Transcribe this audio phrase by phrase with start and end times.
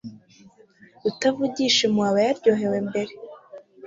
[1.01, 3.11] Rutavugisha impuha abo yaryoheye mbere